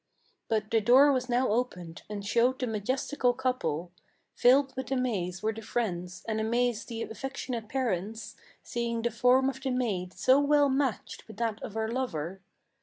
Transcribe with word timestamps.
But 0.47 0.71
the 0.71 0.81
door 0.81 1.11
was 1.13 1.29
now 1.29 1.49
opened, 1.49 2.01
and 2.09 2.25
showed 2.25 2.57
the 2.57 2.65
majestical 2.65 3.33
couple. 3.35 3.91
Filled 4.33 4.75
with 4.75 4.89
amaze 4.91 5.43
were 5.43 5.53
the 5.53 5.61
friends, 5.61 6.25
and 6.27 6.41
amazed 6.41 6.87
the 6.87 7.03
affectionate 7.03 7.69
parents, 7.69 8.35
Seeing 8.63 9.03
the 9.03 9.11
form 9.11 9.47
of 9.47 9.61
the 9.61 9.69
maid 9.69 10.13
so 10.13 10.39
well 10.39 10.69
matched 10.69 11.27
with 11.27 11.37
that 11.37 11.61
of 11.61 11.75
her 11.75 11.87
lover. 11.87 12.41